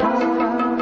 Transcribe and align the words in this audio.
था 0.00 0.81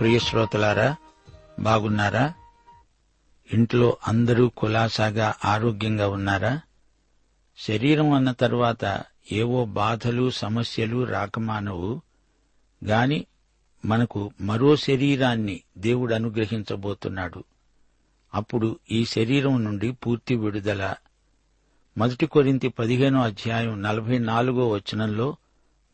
ప్రియశ్రోతలారా 0.00 0.72
ప్రియ 0.72 0.92
శ్రోతలారా 0.92 1.64
బాగున్నారా? 1.64 2.34
ఇంట్లో 3.52 3.96
అందరూ 4.08 4.48
కులాసాగా 4.48 5.34
ఆరోగ్యంగా 5.44 6.08
ఉన్నారా? 6.08 6.60
శరీరం 7.58 8.12
అన్న 8.12 8.32
తరువాత 8.32 9.02
ఏవో 9.32 9.64
బాధలు 9.64 10.30
సమస్యలు 10.30 11.04
రాకమానవు. 11.04 12.00
గాని 12.84 13.26
మనకు 13.84 14.30
మరో 14.40 14.76
శరీరాన్ని 14.76 15.60
దేవుడు 15.78 16.14
అనుగ్రహించబోతున్నాడు. 16.14 17.44
అప్పుడు 18.34 18.78
ఈ 18.90 19.04
శరీరం 19.04 19.64
నుండి 19.64 19.92
పూర్తి 19.92 20.34
విడుదల. 20.34 20.94
మొదటి 21.98 22.26
కొరింతి 22.26 22.68
పదిహేనో 22.68 23.22
అధ్యాయం 23.22 23.82
నలభై 23.82 24.18
నాలుగో 24.18 24.68
వచనంలో 24.68 25.36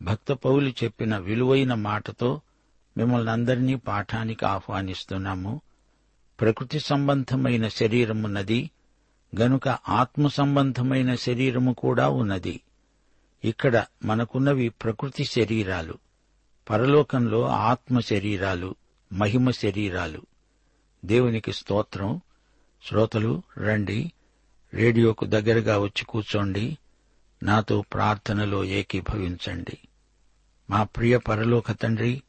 భక్త 0.03 0.33
పౌలు 0.33 0.69
చెప్పిన 0.69 1.19
విలువైన 1.19 1.75
మాటతో 1.75 2.41
మిమ్మల్ని 2.97 3.31
అందరినీ 3.31 3.75
పాఠానికి 3.75 4.45
ఆహ్వానిస్తున్నాము. 4.45 5.61
ప్రకృతి 6.41 6.81
సంబంధమైన 6.81 7.69
శరీరమున్నది 7.69 8.71
గనుక 9.41 9.69
ఆత్మ 9.89 10.29
సంబంధమైన 10.29 11.15
శరీరము 11.15 11.73
కూడా 11.73 12.09
ఉన్నది. 12.09 12.61
ఇక్కడ 13.45 13.85
మనకున్నవి 14.05 14.69
ప్రకృతి 14.69 15.25
శరీరాలు. 15.25 15.95
పరలోకంలో 16.71 17.49
ఆత్మ 17.49 18.01
శరీరాలు 18.01 18.75
మహిమ 19.13 19.51
శరీరాలు. 19.51 20.23
దేవునికి 21.05 21.53
స్తోత్రం. 21.53 22.21
శ్రోతలు 22.89 23.43
రండి. 23.59 24.13
రేడియోకు 24.75 25.25
దగ్గరగా 25.25 25.79
వచ్చి 25.79 26.05
కూర్చోండి. 26.05 26.79
నాతో 27.43 27.85
ప్రార్థనలో 27.95 28.65
ఏకీభవించండి. 28.65 29.79
మా 30.71 30.83
ప్రియ 30.83 31.19
పరలోక 31.19 31.73
తండ్రి 31.73 32.23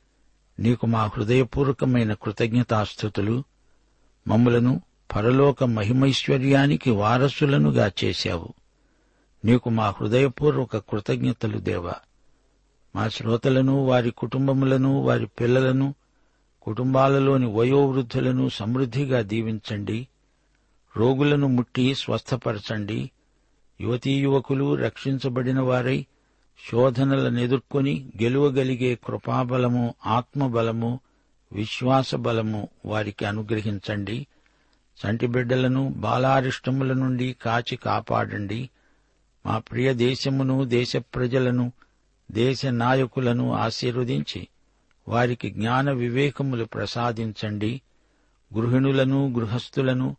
నీకు 0.60 0.86
మా 0.86 1.06
హృదయపూర్వకమైన 1.06 2.14
కృతజ్ఞతాస్థుతులు 2.14 3.44
మమ్ములను 4.28 4.82
పరలోక 5.16 5.64
మహిమైశ్వర్యానికి 5.64 6.92
వారసులనుగా 6.92 7.92
చేశావు. 8.04 8.54
నీకు 9.46 9.70
మా 9.70 9.90
హృదయపూర్వక 9.90 10.78
కృతజ్ఞతలు 10.78 11.58
దేవా. 11.58 11.94
మా 12.96 13.08
శ్రోతలను 13.08 13.86
వారి 13.86 14.12
కుటుంబములను 14.12 15.02
వారి 15.02 15.26
పిల్లలను 15.26 15.96
కుటుంబాలలోని 16.62 17.54
వయోవృద్ధులను 17.54 18.50
సమృద్ధిగా 18.50 19.22
దీవించండి. 19.22 20.08
రోగులను 20.98 21.48
ముట్టి 21.48 21.96
స్వస్థపరచండి. 21.96 23.12
యువతీ 23.82 24.12
యువకులు 24.12 24.76
రక్షించబడిన 24.76 25.60
వారై 25.60 26.06
శోధనలను 26.72 27.40
ఎదుర్కొని 27.40 28.12
గెలువగలిగే 28.22 28.96
కృపాబలము 28.96 29.94
ఆత్మబలము 30.06 31.00
విశ్వాస 31.54 32.16
బలము 32.16 32.68
వారికి 32.86 33.26
అనుగ్రహించండి. 33.26 34.28
చంటి 34.98 35.28
బిడ్డలను 35.28 35.90
బాలారిష్టముల 35.90 36.94
నుండి 36.94 37.36
కాచి 37.42 37.76
కాపాడండి. 37.76 38.70
మా 39.46 39.58
ప్రియ 39.58 39.94
దేశమును 39.94 40.66
దేశ 40.66 40.98
ప్రజలను 40.98 41.72
దేశ 42.32 42.66
నాయకులను 42.66 43.54
ఆశీర్వదించి 43.54 44.48
వారికి 45.08 45.50
జ్ఞాన 45.50 45.92
వివేకములు 45.92 46.66
ప్రసాదించండి. 46.66 47.82
గృహిణులను 48.56 49.34
గృహస్థులను 49.38 50.16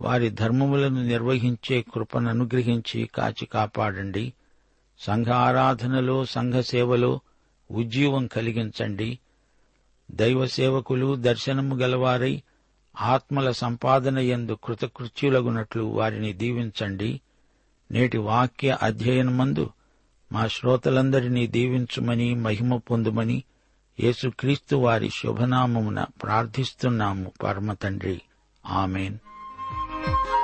వారి 0.00 0.30
ధర్మములను 0.30 1.02
నిర్వహించే 1.02 1.82
కృపను 1.82 2.28
అనుగ్రహించి 2.28 3.08
కాచి 3.14 3.46
కాపాడండి. 3.46 4.32
సంఘ 5.00 5.28
ఆరాధనలో 5.28 6.24
సంఘ 6.24 6.54
సేవలో 6.54 7.20
ఉజ్జీవం 7.70 8.26
కలిగించండి. 8.26 9.18
దైవ 10.10 10.46
సేవకులు 10.46 11.14
దర్శనము 11.14 11.76
గలవారై 11.76 12.42
ఆత్మల 13.00 13.50
సంపాదన 13.50 14.18
ఎందు 14.18 14.58
కృతకృత్యులగునట్లు 14.64 15.82
వారిని 15.82 16.32
దీవించండి. 16.32 17.20
నేటి 17.90 18.18
వాక్య 18.18 18.78
అధ్యయనమందు 18.82 19.70
మా 20.32 20.46
శ్రోతలందరినీ 20.46 21.46
దీవించుమని 21.46 22.34
మహిమ 22.34 22.76
పొందుమని 22.76 23.42
యేసుక్రీస్తు 24.00 24.76
వారి 24.76 25.10
శుభనామమున 25.10 26.06
ప్రార్థిస్తున్నాము 26.22 27.32
పరమ 27.42 27.72
తండ్రి 27.72 28.20
you 28.90 30.37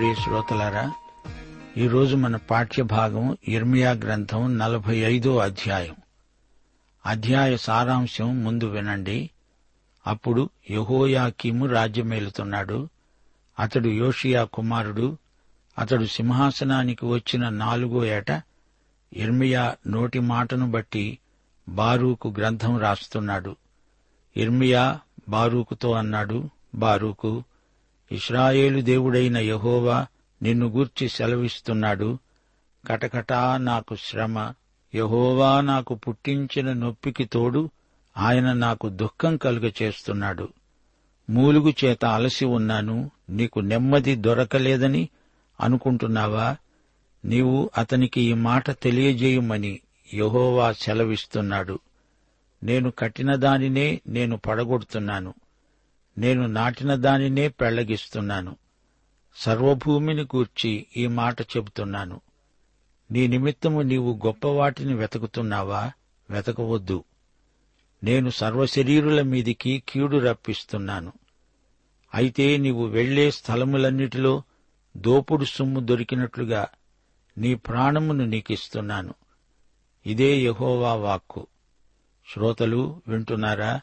ప్రియ 0.00 0.14
శ్రోతలారా 0.14 0.92
ఈరోజు 1.76 2.16
మన 2.16 2.36
పాఠ్యభాగం 2.36 3.36
ఇర్మియా 3.48 3.90
గ్రంథం 3.90 4.58
నలభై 4.58 4.96
ఐదో 4.96 5.38
అధ్యాయం. 5.38 5.94
అధ్యాయ 7.06 7.56
సారాంశం 7.56 8.44
ముందు 8.44 8.64
వినండి. 8.64 9.30
అప్పుడు 10.06 10.50
యహోయాకీము 10.70 11.66
రాజ్యమేలుతున్నాడు. 11.66 12.88
అతడు 13.58 13.88
యోషియా 13.88 14.44
కుమారుడు. 14.44 15.18
అతడు 15.78 16.04
సింహాసనానికి 16.04 17.06
వచ్చిన 17.06 17.48
నాలుగో 17.48 18.04
ఏట 18.04 18.42
ఇర్మియా 19.12 19.76
నోటి 19.86 20.20
మాటను 20.20 20.70
బట్టి 20.70 21.18
బారూకు 21.68 22.34
గ్రంథం 22.38 22.78
రాస్తున్నాడు. 22.78 23.56
ఇర్మియా 24.36 25.00
బారూకుతో 25.28 25.92
అన్నాడు 25.92 26.50
బారూకు 26.74 27.44
ఇస్రాయేలు 28.12 28.80
దేవుడైన 28.80 29.38
యహోవా 29.38 30.06
నిన్ను 30.42 30.66
గూర్చి 30.66 31.08
సెలవిస్తున్నాడు. 31.08 32.18
కటకటా 32.88 33.56
నాకు 33.56 33.96
శ్రమ. 33.96 34.52
యహోవా 34.94 35.60
నాకు 35.60 35.94
పుట్టించిన 35.94 36.72
నొప్పికి 36.72 37.24
తోడు 37.24 37.70
ఆయన 38.16 38.52
నాకు 38.52 38.88
దుఃఖం 38.88 39.36
కలుగచేస్తున్నాడు. 39.36 40.48
మూలుగు 41.30 41.72
చేత 41.84 42.04
అలసి 42.04 42.44
ఉన్నాను 42.44 43.10
నీకు 43.30 43.60
నెమ్మది 43.60 44.16
దొరకలేదని 44.16 45.08
అనుకుంటున్నావా? 45.60 46.56
నీవు 47.24 47.70
అతనికి 47.78 48.20
ఈ 48.20 48.32
మాట 48.32 48.70
తెలియజేయమని 48.70 49.80
యహోవా 50.14 50.72
సెలవిస్తున్నాడు. 50.72 51.78
నేను 52.62 52.90
కట్టిన 52.90 53.34
దానినే 53.34 54.00
నేను 54.06 54.36
పడగొడుతున్నాను. 54.36 55.34
నేను 56.18 56.46
నాటిన 56.46 56.94
దానినే 56.94 57.48
పెళ్ళగిస్తున్నాను 57.48 58.56
సర్వభూమిని 59.36 60.22
గూర్చి 60.22 60.86
ఈ 60.96 61.06
మాట 61.06 61.40
చెబుతున్నాను. 61.40 62.20
నీ 63.10 63.26
నిమిత్తము 63.26 63.80
నీవు 63.80 64.20
గొప్పవాటిని 64.26 64.94
వెతుకుతున్నావా? 64.94 65.92
వెతకవద్దు. 66.30 67.04
నేను 68.04 68.30
సర్వశరీరుల 68.30 69.22
మీదికి 69.22 69.82
కీడు 69.88 70.16
రప్పిస్తున్నాను. 70.16 71.12
అయితే 72.14 72.56
నీవు 72.56 72.86
వెళ్ళే 72.86 73.30
స్థలములన్నిటిలో 73.30 74.42
దోపుడు 74.96 75.44
సొమ్ము 75.44 75.80
దొరికినట్లుగా 75.80 76.68
నీ 77.38 77.54
ప్రాణమును 77.54 78.24
నీకిస్తున్నాను. 78.24 79.14
ఇదే 80.06 80.40
యహోవా 80.40 80.94
వాక్కు. 80.94 81.46
శ్రోతలు 82.32 83.02
వింటున్నారా? 83.08 83.80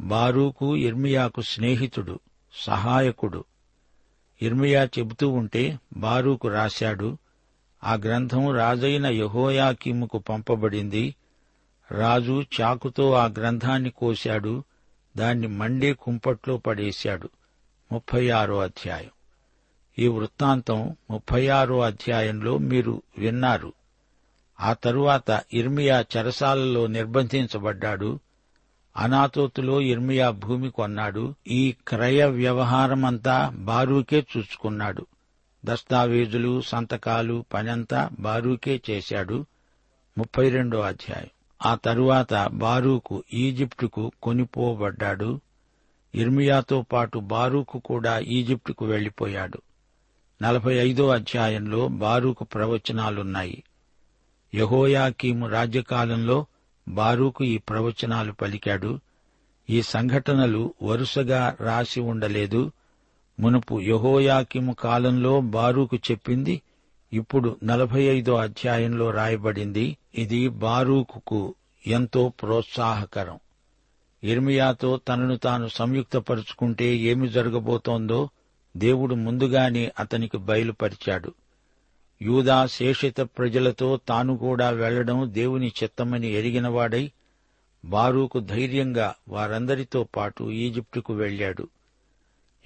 బారూకు 0.00 0.76
ఇర్మియాకు 0.76 1.40
స్నేహితుడు 1.40 2.20
సహాయకుడు. 2.54 3.44
ఇర్మియా 4.42 4.84
చెబుతూ 4.84 5.28
ఉంటే 5.28 5.78
బారూకు 5.96 6.48
రాశాడు 6.48 7.18
ఆ 7.84 7.94
గ్రంథం 7.94 8.54
రాజైన 8.54 9.06
యహోయాకీముకు 9.06 10.18
పంపబడింది. 10.18 11.14
రాజు 11.90 12.44
చాకుతో 12.60 13.12
ఆ 13.12 13.26
గ్రంథాన్ని 13.26 13.90
కోశాడు 13.90 14.64
దాన్ని 15.16 15.46
మండే 15.46 15.92
కుంపట్లో 15.92 16.56
పడేశాడు. 16.56 17.30
ముప్పై 17.92 18.28
ఆరో 18.28 18.58
అధ్యాయం. 18.58 19.10
ఈ 19.98 20.08
వృత్తాంతం 20.08 20.96
ముప్పై 21.10 21.48
ఆరో 21.48 21.80
అధ్యాయంలో 21.80 22.58
మీరు 22.58 23.02
విన్నారు. 23.18 23.72
ఆ 24.60 24.72
తరువాత 24.72 25.42
ఇర్మియా 25.52 26.04
చెరసాలలో 26.16 26.86
నిర్బంధించబడ్డాడు 26.86 28.20
అనాతోతులో 28.96 29.80
ఇర్మియా 29.80 30.30
భూమి 30.30 30.70
కొన్నాడు. 30.70 31.34
ఈ 31.48 31.74
క్రయ 31.88 32.24
వ్యవహారమంతా 32.24 33.52
బారూకే 33.56 34.26
చూసుకున్నాడు. 34.36 35.06
దస్తావేజులు 35.64 36.60
సంతకాలు 36.60 37.44
పనంతా 37.54 38.10
బారూకే 38.20 38.82
చేశాడు. 38.90 39.46
ముప్పై 40.18 40.48
రెండో 40.48 40.80
అధ్యాయం. 40.80 41.28
ఆ 41.66 41.74
తరువాత 41.74 42.48
బారూకు 42.52 43.24
ఈజిప్టుకు 43.34 44.12
కొనిపోబడ్డాడు. 44.22 45.40
ఇర్మియాతో 46.14 46.82
పాటు 46.82 47.18
బారూకు 47.18 47.78
కూడా 47.78 48.18
ఈజిప్టుకు 48.18 48.84
వెళ్ళిపోయాడు 48.84 49.62
నలభై 50.42 50.74
ఐదో 50.74 51.08
అధ్యాయంలో 51.08 51.88
బారూకు 51.88 52.44
ప్రవచనాలున్నాయి. 52.44 53.62
యహోయాకీము 54.54 55.48
రాజ్యకాలంలో 55.48 56.46
బారూకు 56.88 57.44
ఈ 57.44 57.58
ప్రవచనాలు 57.58 58.32
పలికాడు. 58.32 59.00
ఈ 59.70 59.82
సంఘటనలు 59.82 60.74
వరుసగా 60.82 61.56
రాసి 61.60 62.00
ఉండలేదు. 62.00 62.72
మునుపు 63.40 63.80
యహోయాకిము 63.80 64.72
కాలంలో 64.72 65.40
బారూకు 65.40 65.96
చెప్పింది 65.96 66.62
ఇప్పుడు 67.12 67.56
నలభై 67.64 68.02
ఐదో 68.02 68.34
అధ్యాయంలో 68.34 69.10
రాయబడింది. 69.10 69.96
ఇది 70.14 70.48
బారూకుకు 70.48 71.54
ఎంతో 71.86 72.28
ప్రోత్సాహకరం. 72.28 73.38
ఇర్మియాతో 74.24 74.96
తనను 74.96 75.36
తాను 75.36 75.68
సంయుక్తపరుచుకుంటే 75.68 76.96
ఏమి 76.96 77.28
జరగబోతోందో 77.28 78.28
దేవుడు 78.76 79.14
ముందుగానే 79.14 79.92
అతనికి 79.98 80.38
బయలుపరిచాడు. 80.38 81.34
యూదా 82.22 82.66
శేషిత 82.66 83.20
ప్రజలతో 83.20 83.96
తాను 84.08 84.36
కూడా 84.36 84.70
వెళ్ళడం 84.70 85.34
దేవుని 85.34 85.72
చిత్తమని 85.82 86.26
ఎరిగినవాడై 86.26 87.12
బారూకు 87.84 88.40
ధైర్యంగా 88.40 89.14
వారందరితో 89.28 90.04
పాటు 90.16 90.50
ఈజిప్టుకు 90.50 91.14
వెళ్ళాడు 91.14 91.68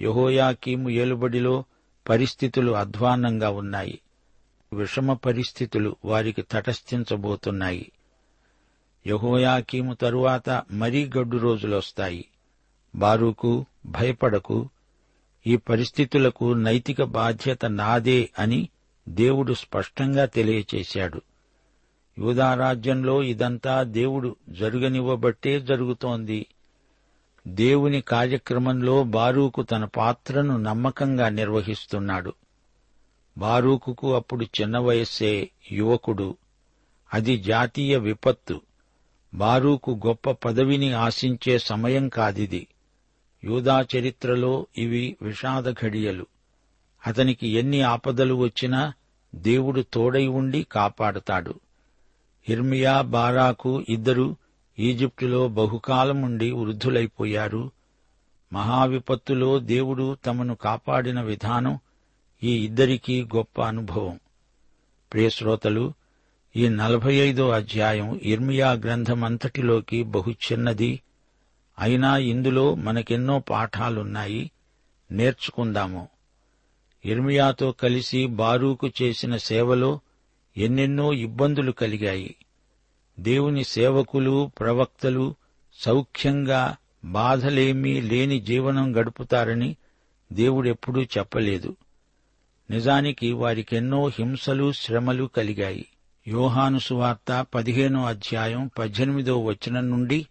యహోయాకీము 0.01 0.89
ఏలుబడిలో 0.89 1.63
పరిస్థితులు 2.09 2.71
అధ్వాన్నంగా 2.71 3.49
ఉన్నాయి. 3.49 3.99
విషమ 4.73 5.13
పరిస్థితులు 5.13 5.95
వారికి 6.05 6.41
తటస్థించబోతున్నాయి. 6.41 7.91
యహోయాకీము 9.07 9.93
తరువాత 9.93 10.61
మరీ 10.71 11.11
గడ్డు 11.17 11.37
రోజులొస్తాయి. 11.37 12.25
బారూకు 12.95 13.65
భయపడకు. 13.85 14.69
ఈ 15.47 15.57
పరిస్థితులకు 15.57 16.53
నైతిక 16.53 17.03
బాధ్యత 17.03 17.65
నాదే 17.65 18.29
అని 18.39 18.69
దేవుడు 19.09 19.53
స్పష్టంగా 19.53 20.25
తెలియచేశాడు. 20.25 21.21
యూదారాజ్యంలో 22.19 23.23
ఇదంతా 23.23 23.83
దేవుడు 23.83 24.35
జరుగనివ్వబట్టే 24.49 25.61
జరుగుతోంది. 25.61 26.45
దేవుని 27.47 28.01
కార్యక్రమంలో 28.01 29.03
బారూకు 29.03 29.63
తన 29.63 29.85
పాత్రను 29.85 30.57
నమ్మకంగా 30.57 31.29
నిర్వహిస్తున్నాడు. 31.29 32.33
బారూకుకు 33.37 34.15
అప్పుడు 34.15 34.45
చిన్న 34.61 34.77
వయస్సే 34.77 35.49
యువకుడు. 35.71 36.37
అది 37.13 37.37
జాతీయ 37.37 37.97
విపత్తు. 37.97 38.61
బారూకు 39.33 39.99
గొప్ప 40.07 40.31
పదవిని 40.31 40.93
ఆశించే 40.93 41.57
సమయం 41.57 42.09
కాదిది. 42.09 42.67
యూదా 43.43 43.85
చరిత్రలో 43.97 44.67
ఇవి 44.77 45.17
విషాద 45.21 45.71
ఘడియలు. 45.71 46.25
అతనికి 47.07 47.47
ఎన్ని 47.47 47.81
ఆపదలు 47.81 48.33
వచ్చినా 48.33 48.93
దేవుడు 49.35 49.81
తోడై 49.81 50.27
ఉండి 50.27 50.63
కాపాడతాడు. 50.71 51.53
ఇర్మియా 52.49 53.01
బారాకు 53.01 53.85
ఇద్దరు 53.89 54.35
ఈజిప్టులో 54.79 55.47
బహుకాలముండి 55.47 56.51
వృద్ధులైపోయారు. 56.51 57.71
మహావిపత్తులో 58.53 59.59
దేవుడు 59.59 60.17
తమను 60.25 60.55
కాపాడిన 60.55 61.21
విధానం 61.21 61.79
ఈ 62.43 62.65
ఇద్దరికీ 62.65 63.23
గొప్ప 63.23 63.61
అనుభవం. 63.61 64.19
ప్రియశ్రోతలు 65.13 65.93
ఈ 66.55 66.69
నలభై 66.69 67.15
ఐదో 67.15 67.49
అధ్యాయం 67.49 68.19
ఇర్మియా 68.23 68.71
గ్రంథమంతటిలోకి 68.71 70.03
బహు 70.03 70.31
చిన్నది. 70.31 71.01
అయినా 71.79 72.17
ఇందులో 72.17 72.75
మనకెన్నో 72.75 73.39
పాఠాలున్నాయి. 73.39 74.51
నేర్చుకుందాము. 75.11 76.07
ఇర్మియాతో 77.05 77.71
కలిసి 77.71 78.27
బారూకు 78.27 78.91
చేసిన 79.01 79.37
సేవలో 79.37 79.99
ఎన్నెన్నో 80.57 81.13
ఇబ్బందులు 81.13 81.71
కలిగాయి. 81.71 82.35
దేవుని 83.19 83.63
సేవకులు 83.63 84.51
ప్రవక్తలు 84.59 85.35
సౌఖ్యంగా 85.73 86.75
బాధలేమీ 87.05 88.01
లేని 88.01 88.39
జీవనం 88.39 88.99
గడుపుతారని 88.99 89.75
దేవుడెప్పుడూ 90.33 91.01
చెప్పలేదు. 91.01 91.75
నిజానికి 92.71 93.31
వారికెన్నో 93.31 94.07
హింసలు 94.07 94.71
శ్రమలు 94.71 95.23
కలిగాయి. 95.23 95.85
యోహాను 96.27 96.79
సువార్త 96.79 97.45
పదిహేనో 97.55 98.05
అధ్యాయం 98.05 98.69
పద్దెనిమిదో 98.79 99.43
వచనం 99.43 99.89
నుండి 99.89 100.27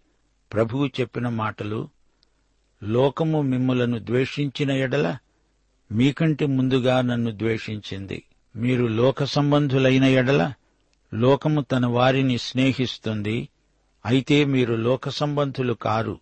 ప్రభువు 0.52 0.86
చెప్పిన 0.86 1.28
మాటలు 1.28 1.88
లోకము 2.82 3.42
మిమ్ములను 3.42 3.98
ద్వేషించిన 3.98 4.70
ఎడల 4.70 5.16
మీకంటే 5.92 6.46
ముందుగా 6.46 7.00
నన్ను 7.00 7.30
ద్వేషించింది. 7.30 8.22
మీరు 8.56 8.86
లోక 8.86 9.24
సంబంధులైన 9.24 10.04
ఎడల 10.04 10.52
లోకము 11.14 11.60
తన 11.60 11.86
వారిని 11.86 12.38
స్నేహిస్తుంది. 12.38 13.48
అయితే 14.06 14.44
మీరు 14.44 14.74
లోక 14.74 15.08
సంబంధులు 15.08 15.74
కారు. 15.74 16.18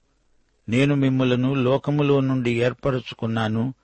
నేను 0.69 0.95
మిమ్ములను 0.95 1.55
లోకములో 1.55 2.21
నుండి 2.21 2.51
ఏర్పరచుకున్నాను. 2.51 3.75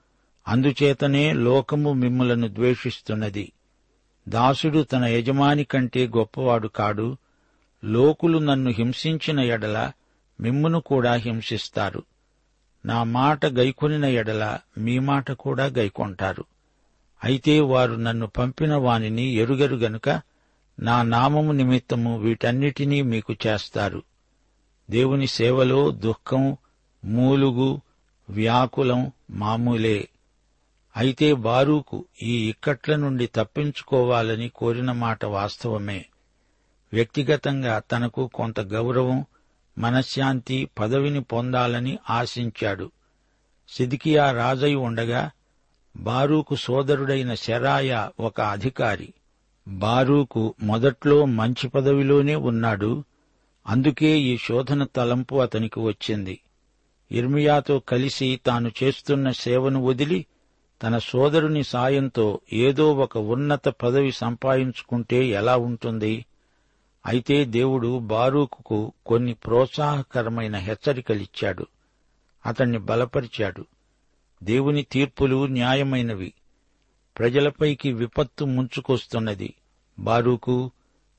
అందుచేతనే 0.47 1.33
లోకము 1.33 1.93
మిమ్ములను 1.93 2.47
ద్వేషిస్తున్నది. 2.47 3.51
దాసుడు 4.29 4.83
తన 4.83 5.05
యజమాని 5.05 5.63
కంటే 5.63 6.07
గొప్పవాడు 6.07 6.67
కాడు. 6.67 7.17
లోకులు 7.85 8.37
నన్ను 8.37 8.71
హింసించిన 8.71 9.39
ఎడల 9.39 9.91
మిమ్మును 10.41 10.79
కూడా 10.79 11.13
హింసిస్తారు. 11.13 12.03
నా 12.85 13.03
మాట 13.03 13.45
గైకొనిన 13.45 14.05
ఎడల 14.05 14.59
మీ 14.77 14.99
మాట 14.99 15.31
కూడా 15.31 15.65
గైకొంటారు. 15.65 16.45
అయితే 17.23 17.59
వారు 17.59 17.93
నన్ను 17.93 18.27
పంపిన 18.27 18.75
వానిని 18.75 19.23
ఎరుగరు 19.23 19.75
గనుక 19.75 20.21
నా 20.79 21.03
నామము 21.03 21.51
నిమిత్తము 21.51 22.17
వీటన్నిటినీ 22.17 23.01
మీకు 23.01 23.35
చేస్తారు. 23.47 24.03
దేవుని 24.89 25.27
సేవలో 25.27 25.91
దుఃఖం 25.91 26.57
మూలుగు 27.05 27.81
వ్యాకులం 28.29 29.11
మామూలే. 29.29 30.09
అయితే 30.97 31.33
బారూకు 31.33 32.05
ఈ 32.21 32.49
ఇక్కట్ల 32.49 32.95
నుండి 32.95 33.27
తప్పించుకోవాలని 33.35 34.49
కోరిన 34.49 34.91
మాట 34.91 35.25
వాస్తవమే. 35.25 36.05
వ్యక్తిగతంగా 36.93 37.79
తనకు 37.79 38.29
కొంత 38.33 38.59
గౌరవం 38.59 39.25
మనశ్శాంతి 39.77 40.69
పదవిని 40.79 41.21
పొందాలని 41.21 41.97
ఆశించాడు. 42.09 42.91
సిదికియా 43.69 44.31
రాజై 44.31 44.75
ఉండగా 44.75 45.31
బారూకు 45.97 46.55
సోదరుడైన 46.55 47.33
శరాయ 47.33 48.09
ఒక 48.19 48.41
అధికారి. 48.41 49.13
బారూకు 49.67 50.55
మొదట్లో 50.63 51.25
మంచి 51.25 51.67
పదవిలోనే 51.67 52.35
ఉన్నాడు. 52.35 53.03
అందుకే 53.67 54.19
ఈ 54.19 54.37
శోధన 54.37 54.83
తలంపు 54.83 55.35
అతనికి 55.35 55.79
వచ్చింది. 55.79 56.39
ఇర్మియాతో 57.11 57.79
కలిసి 57.79 58.39
తాను 58.45 58.71
చేస్తున్న 58.83 59.31
సేవను 59.31 59.83
వదిలి 59.83 60.25
తన 60.83 60.97
సోదరుని 60.97 61.63
సాయంతో 61.63 62.39
ఏదో 62.53 62.93
ఒక 62.93 63.17
ఉన్నత 63.17 63.67
పదవి 63.69 64.11
సంపాదించుకుంటే 64.11 65.25
ఎలా 65.25 65.57
ఉంటుంది? 65.57 66.25
అయితే 67.05 67.45
దేవుడు 67.45 67.99
బారూకుకు 67.99 68.93
కొన్ని 69.05 69.33
ప్రోత్సాహకరమైన 69.33 70.55
హెచ్చరికలిచ్చాడు. 70.55 71.67
అతన్ని 72.45 72.77
బలపరిచాడు. 72.77 73.65
దేవుని 74.43 74.83
తీర్పులు 74.83 75.45
న్యాయమైనవి. 75.45 76.33
ప్రజలపైకి 77.17 77.93
విపత్తు 77.93 78.45
ముంచుకొస్తున్నది. 78.45 79.53
బారూకు 79.99 80.71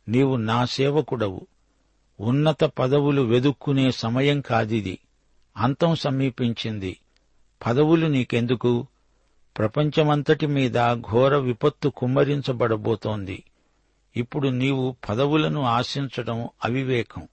నీవు 0.08 0.36
నా 0.36 0.64
సేవకుడవు. 0.64 1.46
ఉన్నత 2.20 2.64
పదవులు 2.64 3.22
వెదుక్కునే 3.22 3.90
సమయం 3.90 4.40
కాదిది. 4.40 4.98
అంతం 5.56 5.94
సమీపించింది. 5.94 6.96
పదవులు 7.66 8.06
నీకెందుకు? 8.06 8.86
ప్రపంచమంతటి 9.58 10.46
మీద 10.46 10.94
ఘోర 10.94 11.36
విపత్తు 11.36 11.88
కుమ్మరించబడబోతోంది. 11.88 13.44
ఇప్పుడు 14.16 14.48
నీవు 14.48 14.96
పదవులను 15.08 15.62
ఆశించటం 15.62 16.48
అవివేకం. 16.64 17.28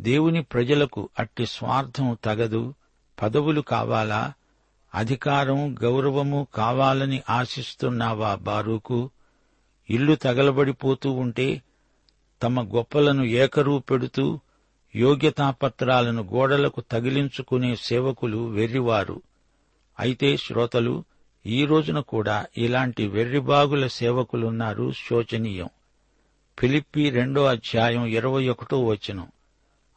దేవుని 0.00 0.42
ప్రజలకు 0.42 1.08
అట్టి 1.18 1.46
స్వార్థం 1.46 2.16
తగదు. 2.24 2.74
పదవులు 3.22 3.60
కావాలా? 3.60 4.32
అధికారం 4.94 5.76
గౌరవము 5.82 6.46
కావాలని 6.54 7.22
ఆశిస్తున్నావా 7.30 8.34
బారూకు? 8.34 9.10
ఇల్లు 9.90 10.14
తగలబడిపోతూ 10.14 11.10
ఉంటే 11.10 11.62
తమ 12.42 12.62
గొప్పలను 12.62 13.22
ఏకరూ 13.22 13.78
పెడుతూ 13.78 14.40
యోగ్యతాపత్రాలను 14.96 16.22
గోడలకు 16.22 16.80
తగిలించుకునే 16.80 17.76
సేవకులు 17.76 18.48
వెర్రివారు. 18.48 19.22
అయితే 20.00 20.36
శ్రోతలు 20.36 21.04
ఈ 21.46 21.64
రోజున 21.64 22.00
కూడా 22.00 22.46
ఇలాంటి 22.58 23.06
వెర్రిబాగుల 23.06 23.86
సేవకులున్నారు 23.86 24.92
శోచనీయం. 24.92 25.68
ఫిలిప్పి 26.58 27.10
రెండో 27.10 27.44
అధ్యాయం 27.44 28.06
ఇరవై 28.06 28.48
ఒకటో 28.48 28.84
వచనం. 28.84 29.26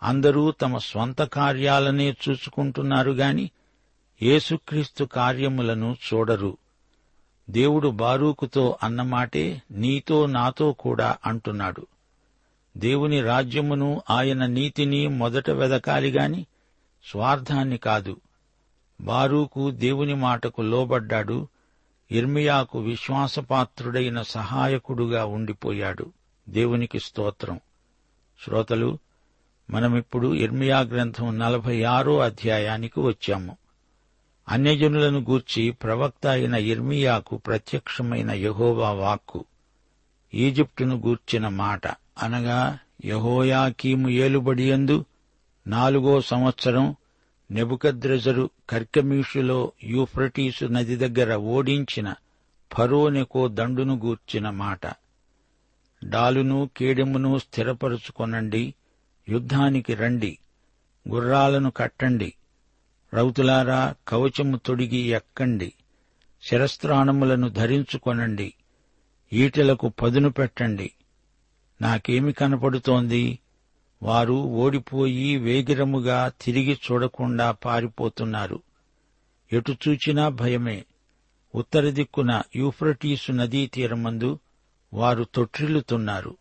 అందరూ 0.03 0.51
తమ 0.51 0.77
స్వంత 0.77 1.21
కార్యాలనే 1.21 2.15
చూసుకుంటున్నారు 2.29 3.11
గాని 3.11 3.51
యేసుక్రీస్తు 4.23 5.03
కార్యములను 5.03 5.97
చూడరు. 6.13 6.57
దేవుడు 7.49 7.87
బారూకుతో 7.87 8.77
అన్నమాటే 8.83 9.61
నీతో 9.71 10.25
నాతో 10.25 10.73
కూడా 10.73 11.17
అంటున్నాడు. 11.25 11.87
దేవుని 12.77 13.21
రాజ్యమును 13.21 14.01
ఆయన 14.09 14.45
నీతిని 14.45 15.07
మొదట 15.07 15.49
వెదకాలిగాని 15.49 16.45
స్వార్థాన్ని 17.11 17.77
కాదు. 17.77 18.17
బారూకు 19.01 19.71
దేవుని 19.71 20.13
మాటకు 20.13 20.61
లోబడ్డాడు. 20.61 21.47
ఇర్మియాకు 22.11 22.79
విశ్వాసపాత్రుడైన 22.79 24.21
సహాయకుడుగా 24.21 25.25
ఉండిపోయాడు. 25.25 26.11
దేవునికి 26.49 26.99
స్తోత్రం. 26.99 27.59
శ్రోతలు 28.45 28.97
మనమిప్పుడు 29.69 30.33
ఇర్మియా 30.33 30.79
గ్రంథం 30.79 31.39
నలభై 31.39 31.83
ఆరో 31.83 32.19
అధ్యాయానికి 32.19 32.99
వచ్చాము. 32.99 33.57
అన్యజనులను 34.49 35.19
గూర్చి 35.19 35.71
ప్రవక్త 35.71 36.27
అయిన 36.27 36.53
ఇర్మియాకు 36.53 37.37
ప్రత్యక్షమైన 37.37 38.31
యహోవా 38.31 38.91
వాక్కు. 38.91 39.45
ఈజిప్టును 40.33 40.95
గూర్చిన 40.95 41.47
మాట 41.47 41.87
అనగా 42.23 42.79
యహోయాకీము 43.05 44.09
ఏలుబడియందు 44.09 45.05
నాలుగో 45.67 46.21
సంవత్సరం 46.21 46.95
నెబుకద్రెజరు 47.51 48.49
కర్కమీషులో 48.69 49.71
యూఫ్రటీసు 49.83 50.65
నది 50.65 50.95
దగ్గర 50.95 51.35
ఓడించిన 51.35 52.15
ఫరోనెకో 52.73 53.47
దండును 53.47 53.95
గూర్చిన 54.05 54.49
మాట. 54.49 54.87
డాలును 56.05 56.69
కేడెమును 56.77 57.37
స్థిరపరుచుకొనండి. 57.37 58.73
యుద్ధానికి 59.29 59.93
రండి. 59.93 60.37
గుర్రాలను 61.09 61.71
కట్టండి. 61.71 62.33
రౌతులారా 63.13 63.95
కవచము 64.07 64.57
తొడిగి 64.57 64.97
ఎక్కండి. 64.97 65.73
శిరస్త్రాణములను 66.43 67.49
ధరించుకొనండి. 67.49 68.53
ఈటెలకు 69.33 69.89
పదును 69.89 70.29
పెట్టండి. 70.29 70.91
నాకేమి 71.81 72.33
కనపడుతోంది? 72.33 73.39
వారు 74.03 74.33
ఓడిపోయి 74.33 75.37
వేగిరముగా 75.37 76.31
తిరిగి 76.41 76.79
చూడకుండా 76.91 77.51
పారిపోతున్నారు. 77.51 78.61
ఎటు 79.53 79.75
చూచినా 79.87 80.29
భయమే. 80.29 80.85
ఉత్తర 81.55 81.89
దిక్కున 81.89 82.41
యూఫ్రటీసు 82.55 83.31
నదీ 83.31 83.67
తీరమందు 83.67 84.39
వారు 84.93 85.23
తొట్టిల్లుతున్నారు. 85.23 86.37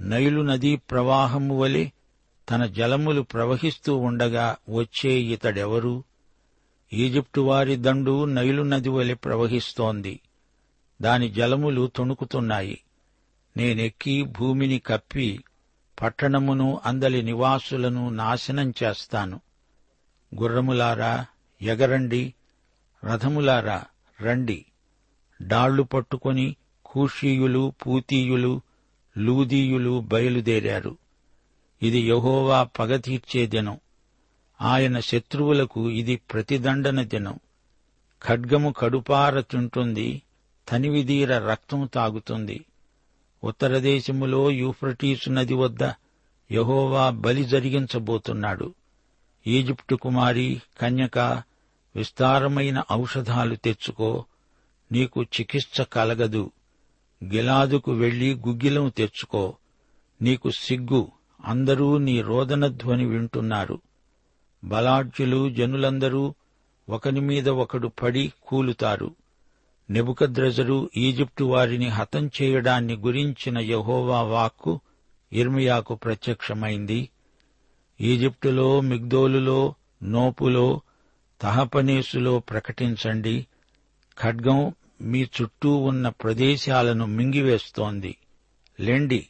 నైలు 0.00 0.40
నదీ 0.40 0.76
ప్రవాహము 0.76 1.58
వలె 1.58 1.90
తన 2.50 2.66
జలములు 2.66 3.22
ప్రవహిస్తూ 3.22 3.96
ఉండగా 3.96 4.56
వచ్చే 4.68 5.10
ఇతడెవరు? 5.10 6.04
ఈజిప్టు 6.92 7.40
వారి 7.40 7.76
దండు 7.76 8.24
నైలు 8.24 8.62
నది 8.62 8.88
వలె 8.88 9.14
ప్రవహిస్తోంది. 9.14 10.20
దాని 11.02 11.28
జలములు 11.28 11.86
తొణుకుతున్నాయి. 11.86 12.80
నేనెక్కి 13.56 14.22
భూమిని 14.22 14.78
కప్పి 14.78 15.44
పట్టణమును 16.02 16.80
అందలి 16.84 17.22
నివాసులను 17.22 18.08
నాశనం 18.08 18.74
చేస్తాను. 18.82 19.40
గుర్రములారా 20.40 21.26
ఎగరండి. 21.62 22.34
రథములారా 23.04 23.84
రండి. 24.22 24.64
డాళ్ళు 25.42 25.82
పట్టుకొని 25.82 26.56
కూషీయులు 26.84 27.72
పూతీయులు 27.86 28.60
లూదీయులు 29.18 30.00
బయలుదేరారు. 30.00 30.96
ఇది 31.82 31.98
యహోవా 31.98 32.62
పగ 32.62 32.96
తీర్చే 32.96 33.46
దినం. 33.46 33.80
ఆయన 34.60 35.00
శత్రువులకు 35.00 35.90
ఇది 35.90 36.16
ప్రతిదండన 36.16 37.02
దినం. 37.02 37.38
ఖడ్గము 38.22 38.74
కడుపార 38.78 39.40
తింటుంది 39.40 40.22
తనివిదీర 40.72 41.38
రక్తము 41.38 41.86
తాగుతుంది. 41.86 42.64
ఉత్తర 43.44 43.78
దేశములో 43.78 44.50
యూఫ్రటీసు 44.50 45.30
నది 45.30 45.54
వద్ద 45.54 45.82
యహోవా 46.52 47.10
బలి 47.10 47.44
జరిగించబోతున్నాడు. 47.44 48.74
ఈజిప్టు 49.46 49.96
కుమారి 49.96 50.62
కన్యక 50.80 51.18
విస్తారమైన 51.96 52.82
ఔషధాలు 52.92 53.54
తెచ్చుకో 53.54 54.24
నీకు 54.92 55.22
చికిత్స 55.22 55.80
కలగదు. 55.80 56.50
గిలాదుకు 57.24 57.92
వెళ్ళి 57.92 58.34
గుగ్గిలం 58.34 58.88
తెచ్చుకో 58.88 59.56
నీకు 60.22 60.50
సిగ్గు 60.50 61.10
అందరూ 61.44 61.98
నీ 61.98 62.20
రోదన 62.20 62.66
ధ్వని 62.66 63.06
వింటున్నారు. 63.06 63.80
బలాఢ్యులు 64.64 65.50
జనులందరూ 65.50 66.34
ఒకని 66.88 67.20
మీద 67.20 67.48
ఒకడు 67.48 67.88
పడి 67.88 68.32
కూలుతారు. 68.46 69.14
నెబుకద్రజరు 69.90 70.90
ఈజిప్టు 70.96 71.44
వారిని 71.44 71.88
హతం 71.88 72.30
చేయడాన్ని 72.42 72.96
గురించిన 72.96 73.58
యహోవా 73.58 74.22
వాక్కు 74.22 74.80
ఇర్మియాకు 75.32 75.94
ప్రత్యక్షమైంది. 75.94 77.08
ఈజిప్టులో 78.00 78.80
మిగ్దోలులో 78.80 79.74
నోపులో 80.02 80.80
తహపనేసులో 81.40 82.38
ప్రకటించండి. 82.38 83.46
ఖడ్గం 84.20 84.74
మీ 85.00 85.22
చుట్టూ 85.22 85.76
ఉన్న 85.76 86.08
ప్రదేశాలను 86.08 87.06
మింగివేస్తోంది. 87.06 88.16
లెండి 88.80 89.26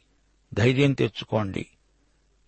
ధైర్యం 0.53 0.93
తెచ్చుకోండి. 0.93 1.65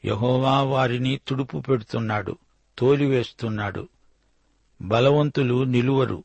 యహోవా 0.06 0.62
వారిని 0.62 1.20
తుడుపు 1.28 1.58
పెడుతున్నాడు 1.58 2.38
తోలివేస్తున్నాడు. 2.78 3.88
బలవంతులు 4.82 5.64
నిలువరు 5.64 6.24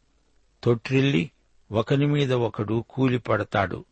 తొట్రిల్లి 0.64 1.30
ఒకని 1.72 2.06
మీద 2.06 2.32
ఒకడు 2.32 2.84
కూలిపడతాడు. 2.90 3.84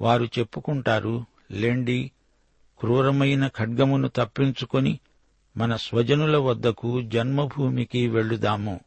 వారు 0.00 0.24
చెప్పుకుంటారు 0.24 1.24
లెండి 1.50 2.10
క్రూరమైన 2.80 3.48
ఖడ్గమును 3.48 4.08
తప్పించుకొని 4.08 5.00
మన 5.56 5.76
స్వజనుల 5.76 6.36
వద్దకు 6.36 7.02
జన్మభూమికి 7.02 8.08
వెళ్ళుదాము. 8.08 8.80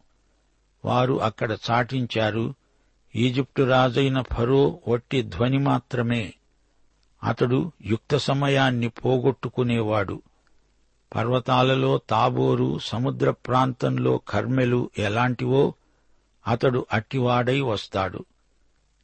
వారు 0.85 1.21
అక్కడ 1.21 1.57
చాటించారు 1.71 2.55
ఈజిప్టు 3.15 3.63
రాజైన 3.63 4.21
ఫరో 4.21 4.79
వట్టి 4.87 5.21
ధ్వని 5.21 5.57
మాత్రమే. 5.57 6.33
అతడు 7.23 7.71
యుక్త 7.85 8.17
సమయాన్ని 8.17 8.89
పోగొట్టుకునేవాడు. 8.89 10.21
పర్వతాలలో 11.15 11.99
తాబోరు 12.09 12.79
సముద్ర 12.83 13.31
ప్రాంతంలో 13.31 14.21
కర్మెలు 14.29 14.89
ఎలాంటివో 14.97 15.73
అతడు 16.47 16.85
అట్టివాడై 16.93 17.61
వస్తాడు. 17.61 18.25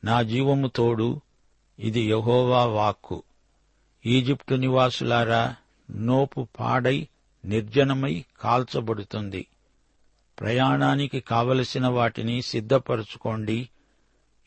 నా 0.04 0.22
జీవము 0.22 0.68
తోడు 0.68 1.22
ఇది 1.80 2.02
యహోవా 2.02 2.66
వాక్కు. 2.66 3.24
ఈజిప్టు 4.06 4.56
నివాసులారా 4.56 5.56
నోపు 5.96 6.48
పాడై 6.60 7.08
నిర్జనమై 7.46 8.26
కాల్చబడుతుంది. 8.42 9.48
ప్రయాణానికి 10.40 11.20
కావలసిన 11.20 11.88
వాటిని 11.88 12.42
సిద్ధపరచుకోండి. 12.42 13.70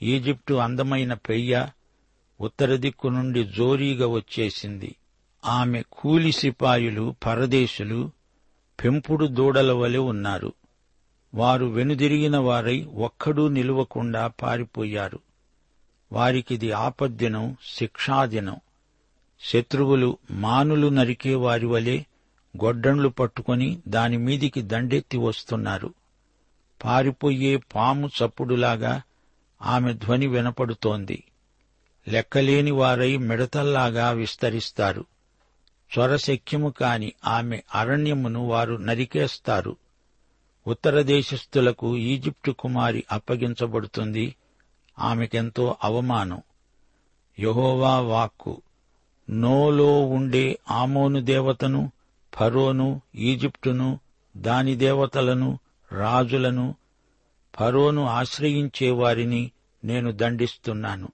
ఈజిప్టు 0.03 0.55
అందమైన 0.55 1.15
పెయ్య 1.15 1.69
ఉత్తర 2.41 2.77
దిక్కు 2.77 3.09
నుండి 3.09 3.45
జోరీగా 3.45 4.07
వచ్చేసింది. 4.07 4.97
ఆమె 5.45 5.83
కూలి 5.93 6.33
సిపాయులు 6.33 7.15
పరదేశులు 7.27 8.11
పెంపుడు 8.85 9.27
దూడల 9.27 9.73
వలె 9.73 9.99
ఉన్నారు. 9.99 10.53
వారు 11.35 11.67
వెనుదిరిగిన 11.67 12.37
వారై 12.37 12.83
ఒక్కడూ 12.83 13.49
నిలువకుండా 13.49 14.27
పారిపోయారు. 14.27 15.19
వారికిది 16.13 16.73
ఆపద్దినం 16.73 17.57
శిక్షాదినం. 17.77 18.57
శత్రువులు 19.41 20.19
మానులు 20.31 20.89
నరికే 20.89 21.35
వారి 21.35 21.67
వలె 21.67 21.99
గొడ్డండ్లు 22.65 23.09
పట్టుకొని 23.09 23.83
దానిమీదికి 23.89 24.63
దండెత్తి 24.63 25.19
వస్తున్నారు. 25.19 25.95
పారిపోయే 26.85 27.57
పాము 27.57 28.07
చప్పుడులాగా 28.07 29.03
ఆమె 29.63 29.93
ధ్వని 29.93 30.27
వినపడుతోంది. 30.27 31.25
లెక్కలేని 32.09 32.71
వారై 32.71 33.17
మిడతల్లాగా 33.17 34.11
విస్తరిస్తారు. 34.11 35.05
చొరశక్యము 35.99 36.71
కాని 36.71 37.13
ఆమె 37.27 37.63
అరణ్యమును 37.75 38.47
వారు 38.47 38.75
నరికేస్తారు. 38.75 39.77
ఉత్తర 40.71 41.03
దేశస్థులకు 41.03 41.97
ఈజిప్టు 41.97 42.51
కుమారి 42.51 43.05
అప్పగించబడుతుంది. 43.13 44.37
ఆమెకెంతో 44.99 45.77
అవమానం. 45.85 46.43
యహోవా 47.39 48.01
వాక్కు 48.01 48.63
నోలో 49.31 50.07
ఉండే 50.07 50.59
ఆమోను 50.71 51.21
దేవతను 51.21 51.93
ఫరోను 52.35 53.01
ఈజిప్టును 53.15 54.01
దాని 54.37 54.77
దేవతలను 54.77 55.59
రాజులను 55.93 56.75
ఫరోను 57.55 58.05
ఆశ్రయించే 58.05 58.91
వారిని 58.91 59.51
నేను 59.85 60.13
దండిస్తున్నాను. 60.13 61.09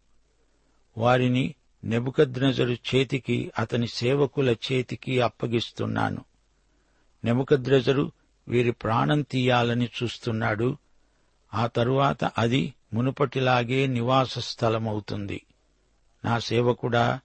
వారిని 0.98 1.54
నెబుకద్నెజరు 1.84 2.72
చేతికి 2.72 3.52
అతని 3.58 3.88
సేవకుల 3.88 4.50
చేతికి 4.50 5.20
అప్పగిస్తున్నాను. 5.20 6.24
నెబుకద్రెజరు 7.24 8.12
వీరి 8.48 8.70
ప్రాణం 8.70 9.22
తీయాలని 9.22 9.88
చూస్తున్నాడు. 10.02 10.76
ఆ 11.54 11.66
తరువాత 11.66 12.24
అది 12.38 12.74
మునుపటిలాగే 12.92 13.87
నివాస 13.87 14.38
స్థలమవుతుంది. 14.38 15.42
నా 16.24 16.38
సేవకుడా 16.38 17.20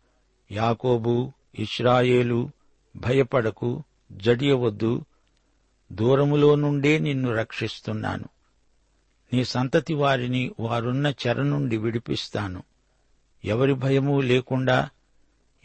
యాకోబు 0.51 1.31
ఇస్రాయేలు 1.60 2.49
భయపడకు 2.95 3.84
జడియవద్దు. 4.12 5.05
దూరములో 5.91 6.55
నుండే 6.55 6.99
నిన్ను 6.99 7.36
రక్షిస్తున్నాను. 7.36 8.25
నీ 9.34 9.45
సంతతి 9.45 9.93
వారిని 9.93 10.51
వారున్న 10.60 11.13
చెర 11.27 11.41
నుండి 11.41 11.77
విడిపిస్తాను. 11.77 12.63
ఎవరి 13.45 13.73
భయమూ 13.73 14.21
లేకుండా 14.21 14.89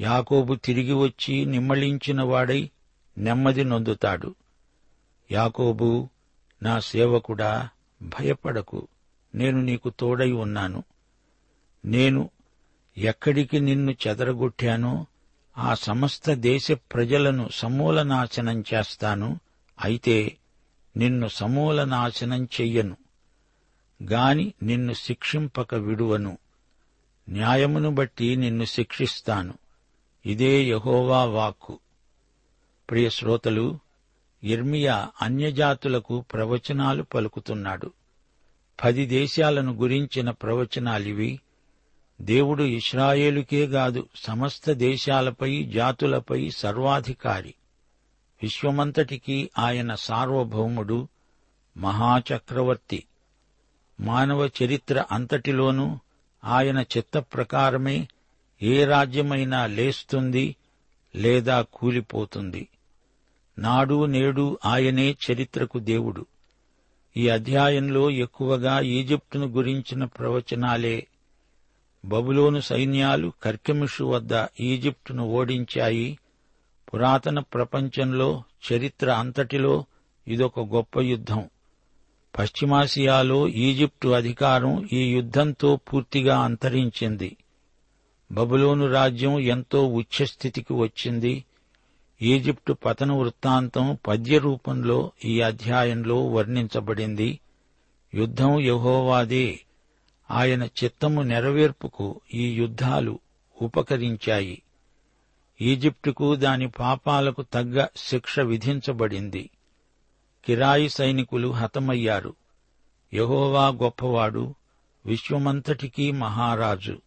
యాకోబు 0.00 0.54
తిరిగి 0.54 0.92
వచ్చి 0.92 1.44
నిమ్మళించిన 1.44 2.22
వాడై 2.22 2.70
నెమ్మది 3.18 3.64
నొందుతాడు. 3.64 4.34
యాకోబు 5.30 6.08
నా 6.62 6.80
సేవకుడా 6.80 7.68
భయపడకు. 8.02 8.88
నేను 9.34 9.60
నీకు 9.60 9.90
తోడై 9.90 10.32
ఉన్నాను. 10.32 10.84
నేను 11.84 12.30
ఎక్కడికి 12.98 13.60
నిన్ను 13.60 13.94
చెదరగొట్టానో 14.06 15.06
ఆ 15.58 15.74
సమస్త 15.74 16.30
దేశ 16.30 16.72
ప్రజలను 16.72 17.48
సమూల 17.52 18.02
నాశనం 18.02 18.64
చేస్తాను. 18.74 19.40
అయితే 19.84 20.36
నిన్ను 20.96 21.28
సమూల 21.28 21.84
నాశనం 21.84 22.44
చెయ్యను. 22.44 22.96
గాని 24.02 24.54
నిన్ను 24.62 24.92
శిక్షింపక 24.92 25.74
విడువను. 25.74 26.38
న్యాయమును 27.28 27.90
బట్టి 27.90 28.36
నిన్ను 28.36 28.64
శిక్షిస్తాను. 28.64 29.54
ఇదే 30.26 30.62
యహోవా 30.62 31.24
వాక్కు. 31.24 31.78
ప్రియ 32.90 33.10
శ్రోతలు 33.10 33.78
ఇర్మియా 34.46 35.08
అన్యజాతులకు 35.22 36.20
ప్రవచనాలు 36.20 37.02
పలుకుతున్నాడు. 37.02 37.92
పది 38.84 39.06
దేశాలను 39.06 39.72
గురించిన 39.72 40.30
ప్రవచనాలివి. 40.30 41.40
దేవుడు 42.20 42.62
ఇస్రాయేలుకే 42.62 43.66
కాదు 43.66 44.08
సమస్త 44.16 44.72
దేశాలపై 44.72 45.64
జాతులపై 45.64 46.50
సర్వాధికారి. 46.50 47.54
విశ్వమంతటికీ 48.42 49.50
ఆయన 49.58 49.94
సార్వభౌముడు 49.94 51.08
మహాచక్రవర్తి. 51.76 53.04
మానవ 54.00 54.50
చరిత్ర 54.62 55.04
అంతటిలోనూ 55.12 55.98
ఆయన 56.44 56.84
చిత్త 56.96 57.18
ప్రకారమే 57.18 58.08
ఏ 58.62 58.84
రాజ్యమైనా 58.84 59.66
లేస్తుంది 59.66 60.56
లేదా 61.16 61.62
కూలిపోతుంది. 61.62 62.68
నాడు 63.58 64.04
నేడు 64.04 64.58
ఆయనే 64.64 65.16
చరిత్రకు 65.30 65.78
దేవుడు. 65.78 66.26
ఈ 67.16 67.28
అధ్యాయంలో 67.28 68.10
ఎక్కువగా 68.10 68.80
ఈజిప్టును 68.80 69.46
గురించిన 69.46 70.04
ప్రవచనాలే 70.04 71.06
బబులోను 72.04 72.60
సైన్యాలు 72.60 73.32
కర్కెమిషు 73.42 74.04
వద్ద 74.04 74.46
ఈజిప్టును 74.60 75.24
ఓడించాయి. 75.24 76.18
పురాతన 76.94 77.38
ప్రపంచంలో 77.38 78.42
చరిత్ర 78.72 79.10
అంతటిలో 79.10 79.84
ఇదొక 80.28 80.60
గొప్ప 80.60 81.00
యుద్ధం. 81.00 81.48
పశ్చిమాసియాలో 82.38 83.48
ఈజిప్టు 83.48 84.08
అధికారం 84.08 84.88
ఈ 84.92 85.12
యుద్ధంతో 85.12 85.76
పూర్తిగా 85.76 86.38
అంతరించింది. 86.38 87.36
బబులోను 88.32 88.92
రాజ్యం 88.92 89.40
ఎంతో 89.40 89.86
ఉచ్చస్థితికి 89.86 90.72
వచ్చింది. 90.72 91.44
ఈజిప్టు 92.22 92.72
పతన 92.72 93.12
వృత్తాంతం 93.12 93.98
పద్య 94.06 94.38
రూపంలో 94.38 95.12
ఈ 95.24 95.40
అధ్యాయంలో 95.40 96.26
వర్ణించబడింది. 96.26 97.40
యుద్ధం 98.14 98.60
యహోవాదే. 98.60 99.60
ఆయన 100.30 100.62
చిత్తము 100.62 101.22
నెరవేర్పుకు 101.22 102.20
ఈ 102.34 102.52
యుద్ధాలు 102.52 103.18
ఉపకరించాయి. 103.62 104.62
ఈజిప్టుకు 105.60 106.34
దాని 106.34 106.68
పాపాలకు 106.68 107.42
తగ్గ 107.42 107.86
శిక్ష 107.96 108.40
విధించబడింది. 108.40 109.50
కిరాయి 110.44 110.88
సైనికులు 110.88 111.48
హతమయ్యారు. 111.48 112.34
యహోవా 113.14 113.68
గొప్పవాడు 113.68 114.54
విశ్వమంతటికీ 115.06 116.10
మహారాజు. 116.10 116.98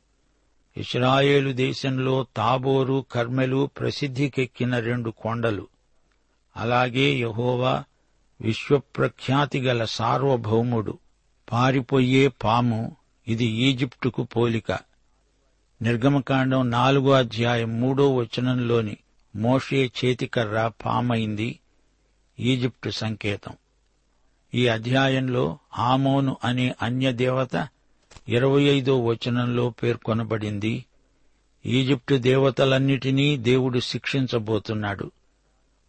ఇస్రాయేలు 0.80 1.52
దేశంలో 1.52 2.26
తాబోరు 2.38 3.06
కర్మెలు 3.12 3.70
ప్రసిద్ధికెక్కిన 3.80 4.80
రెండు 4.80 5.10
కొండలు. 5.10 5.68
అలాగే 6.58 7.14
యహోవా 7.14 7.84
విశ్వప్రఖ్యాతి 8.42 9.62
గల 9.62 9.86
సార్వభౌముడు. 9.86 10.98
పారిపోయే 11.52 12.28
పాము 12.28 12.96
ఇది 13.28 13.46
ఈజిప్టుకు 13.46 14.24
పోలిక. 14.24 14.72
నిర్గమకాండం 15.82 16.70
నాలుగో 16.70 17.12
అధ్యాయం 17.12 17.82
మూడో 17.82 18.16
వచనంలోని 18.16 18.98
మోషే 19.36 19.92
చేతికర్ర 20.06 20.72
పామైంది 20.86 21.60
ఈజిప్టు 22.40 22.90
సంకేతం. 22.90 23.54
ఈ 24.54 24.68
అధ్యాయంలో 24.68 25.58
ఆమోను 25.78 26.38
అనే 26.44 26.76
అన్యదేవత 26.82 27.68
ఇరవై 28.30 28.64
ఐదో 28.64 29.00
వచనంలో 29.00 29.70
పేర్కొనబడింది 29.70 30.86
ఈజిప్టు 31.66 32.16
దేవతలన్నిటినీ 32.16 33.38
దేవుడు 33.38 33.80
శిక్షించబోతున్నాడు. 33.80 35.12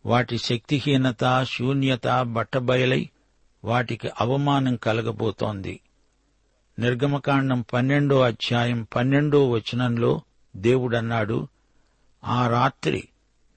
వాటి 0.06 0.38
శక్తిహీనత 0.38 1.44
శూన్యత 1.44 2.22
బట్టబయలై 2.22 3.08
వాటికి 3.64 4.10
అవమానం 4.20 4.76
కలగబోతోంది. 4.76 5.80
నిర్గమకాండం 6.78 7.64
పన్నెండో 7.72 8.20
అధ్యాయం 8.20 8.86
పన్నెండో 8.96 9.50
వచనంలో 9.50 10.20
దేవుడన్నాడు 10.56 11.48
ఆ 12.24 12.48
రాత్రి 12.48 13.08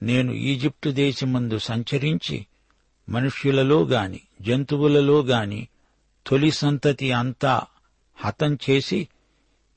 నేను 0.02 0.32
ఈజిప్టు 0.32 0.90
దేశమందు 0.90 1.58
సంచరించి 1.58 2.46
మనుష్యులలో 3.08 3.82
గాని 3.82 4.20
జంతువులలో 4.42 5.20
గాని 5.20 5.68
తొలి 6.26 6.50
సంతతి 6.50 7.12
అంతా 7.12 7.62
హతం 8.16 8.58
చేసి 8.70 9.08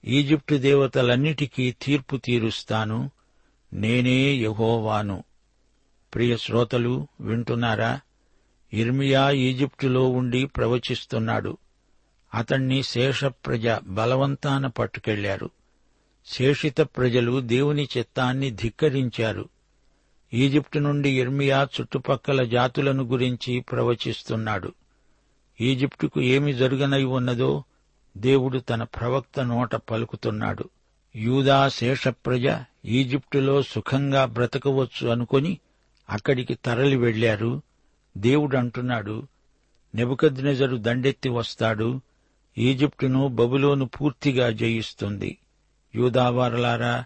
ఈజిప్టు 0.05 0.55
దేవతలన్నిటికీ 0.55 1.71
తీర్పు 1.81 2.17
తీరుస్తాను. 2.17 3.11
నేనే 3.73 4.33
యహోవాను. 4.33 5.23
ప్రియ 6.13 6.37
శ్రోతలు 6.37 7.07
వింటున్నారా? 7.21 7.99
ఇర్మియా 8.73 9.31
ఈజిప్టులో 9.31 10.09
ఉండి 10.09 10.45
ప్రవచిస్తున్నాడు. 10.45 11.57
అతణ్ణి 12.33 12.83
శేష 12.83 13.25
ప్రజ 13.25 13.67
బలవంతాన 13.83 14.67
పట్టుకెళ్ళారు 14.67 15.49
శేషిత 16.25 16.81
ప్రజలు 16.81 17.39
దేవుని 17.39 17.87
చిత్తాన్ని 17.97 18.51
ధిక్కరించారు. 18.51 19.49
ఈజిప్టు 20.33 20.79
నుండి 20.79 21.19
ఇర్మియా 21.21 21.67
చుట్టుపక్కల 21.81 22.43
జాతులను 22.43 23.03
గురించి 23.03 23.59
ప్రవచిస్తున్నాడు. 23.59 24.73
ఈజిప్టుకు 25.61 26.21
ఏమి 26.21 26.53
జరుగనై 26.53 27.03
ఉన్నదో 27.03 27.63
దేవుడు 28.17 28.57
తన 28.57 28.83
ప్రవక్త 28.83 29.39
నోట 29.39 29.75
పలుకుతున్నాడు. 29.75 30.69
యూదా 31.15 31.69
శేషప్రజ 31.69 32.45
ఈజిప్టులో 32.85 33.61
సుఖంగా 33.61 34.25
బ్రతకవచ్చు 34.25 35.07
అనుకుని 35.07 35.57
అక్కడికి 36.09 36.55
తరలి 36.55 36.95
వెళ్ళారు 36.95 37.61
దేవుడు 38.17 38.57
అంటున్నాడు 38.57 39.27
నెబుకద్నెజరు 39.95 40.77
దండెత్తి 40.77 41.29
వస్తాడు. 41.29 42.01
ఈజిప్టును 42.57 43.27
బబులోను 43.27 43.85
పూర్తిగా 43.85 44.49
జయిస్తుంది. 44.49 45.37
యూదావారలారా 45.95 47.05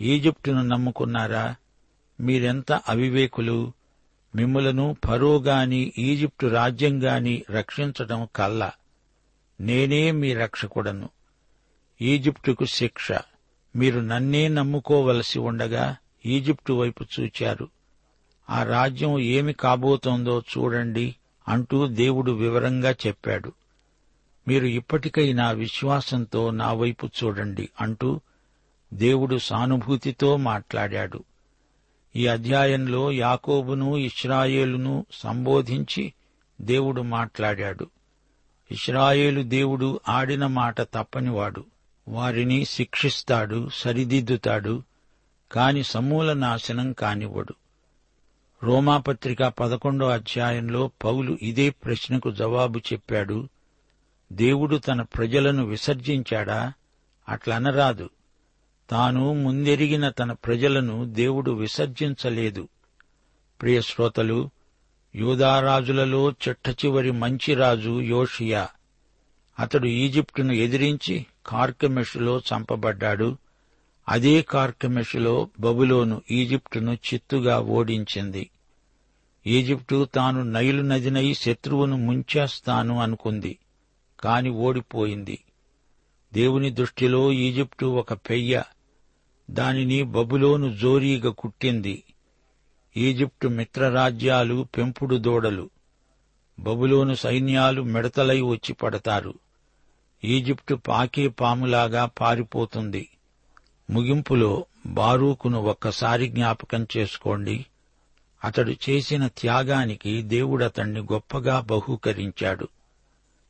ఈజిప్టును 0.00 0.62
నమ్ముకున్నారా? 0.62 1.54
మీరెంత 2.20 2.72
అవివేకులు? 2.72 3.72
మిమ్ములను 4.36 4.96
ఫరోగాని 5.06 5.92
ఈజిప్టు 5.98 6.46
రాజ్యంగాని 6.46 7.44
రక్షించటం 7.50 8.28
కల్లా. 8.36 8.72
నేనే 9.60 10.10
మీ 10.10 10.34
రక్షకుడను. 10.34 11.08
ఈజిప్టుకు 12.02 12.64
శిక్ష. 12.64 13.12
మీరు 13.76 14.00
నన్నే 14.00 14.48
నమ్ముకోవలసి 14.48 15.38
ఉండగా 15.38 15.96
ఈజిప్టు 16.26 16.72
వైపు 16.72 17.04
చూచారు. 17.20 17.68
ఆ 18.50 18.62
రాజ్యం 18.62 19.18
ఏమి 19.18 19.52
కాబోతోందో 19.52 20.40
చూడండి 20.40 21.16
అంటూ 21.48 21.86
దేవుడు 21.86 22.32
వివరంగా 22.32 22.90
చెప్పాడు. 22.90 23.52
మీరు 24.48 24.66
ఇప్పటికైనా 24.66 25.50
విశ్వాసంతో 25.50 26.50
నా 26.50 26.72
వైపు 26.72 27.06
చూడండి 27.06 27.68
అంటూ 27.80 28.20
దేవుడు 28.94 29.36
సానుభూతితో 29.36 30.36
మాట్లాడాడు. 30.36 31.24
ఈ 32.16 32.26
అధ్యాయంలో 32.26 33.12
యాకోబును 33.12 33.96
ఇస్రాయేలును 33.96 35.06
సంబోధించి 35.12 36.12
దేవుడు 36.60 37.00
మాట్లాడాడు. 37.00 37.90
ఇస్రాయేలు 38.70 39.42
దేవుడు 39.42 40.00
ఆడిన 40.08 40.46
మాట 40.46 40.80
తప్పనివాడు. 40.80 41.64
వారిని 42.08 42.64
శిక్షిస్తాడు 42.64 43.68
సరిదిద్దుతాడు 43.74 44.82
కాని 45.52 45.82
సమూల 45.82 46.32
నాశనం 46.32 46.92
కానివ్వడు. 46.92 47.54
రోమాపత్రిక 48.62 49.42
పదకొండో 49.42 50.08
అధ్యాయంలో 50.08 50.90
పౌలు 51.04 51.38
ఇదే 51.42 51.70
ప్రశ్నకు 51.70 52.30
జవాబు 52.30 52.78
చెప్పాడు. 52.78 53.48
దేవుడు 54.32 54.76
తన 54.76 55.02
ప్రజలను 55.02 55.64
విసర్జించాడా? 55.64 56.72
అట్లనరాదు. 57.28 58.10
తాను 58.90 59.34
ముందెరిగిన 59.34 60.08
తన 60.08 60.32
ప్రజలను 60.32 61.04
దేవుడు 61.04 61.50
విసర్జించలేదు. 61.50 62.68
ప్రియశ్రోతలు 63.62 64.50
యూదారాజులలో 65.14 66.30
చిట్ట 66.30 66.48
చిట్టచివరి 66.48 67.10
మంచి 67.10 67.54
రాజు 67.54 68.00
యోషియా. 68.00 68.68
అతడు 69.58 69.86
ఈజిప్టును 69.86 70.52
ఎదిరించి 70.52 71.26
కార్కమెషులో 71.46 72.38
చంపబడ్డాడు. 72.38 73.36
అదే 74.08 74.42
కార్కమెషులో 74.42 75.48
బబులోను 75.60 76.22
ఈజిప్టును 76.30 76.92
చిత్తుగా 76.92 77.60
ఓడించింది. 77.60 78.50
ఈజిప్టు 79.46 80.04
తాను 80.04 80.42
నైలు 80.42 80.82
నదినై 80.82 81.34
శత్రువును 81.34 81.96
ముంచేస్తాను 81.96 82.98
అనుకుంది 82.98 83.58
కాని 84.20 84.50
ఓడిపోయింది. 84.50 85.38
దేవుని 86.34 86.70
దృష్టిలో 86.70 87.32
ఈజిప్టు 87.32 87.86
ఒక 87.86 88.12
పెయ్య. 88.12 88.62
దానిని 89.50 90.02
బబులోను 90.02 90.76
జోరీగా 90.76 91.30
కుట్టింది. 91.30 92.02
ఈజిప్టు 92.96 93.48
మిత్రరాజ్యాలు 93.48 94.66
పెంపుడు 94.76 95.16
దూడలు. 95.16 95.70
బబులోను 96.58 97.14
సైన్యాలు 97.14 97.82
మిడతలై 97.82 98.40
వచ్చి 98.40 98.72
పడతారు. 98.72 99.34
ఈజిప్టు 100.24 100.74
పాకే 100.74 101.28
పాములాగా 101.28 102.04
పారిపోతుంది. 102.04 103.08
ముగింపులో 103.90 104.66
బారూకును 104.86 105.62
ఒక్కసారి 105.62 106.28
జ్ఞాపకం 106.28 106.86
చేసుకోండి. 106.96 107.66
అతడు 108.44 108.74
చేసిన 108.90 109.26
త్యాగానికి 109.26 110.22
దేవుడతణ్ణి 110.22 111.00
గొప్పగా 111.00 111.60
బహూకరించాడు. 111.60 112.68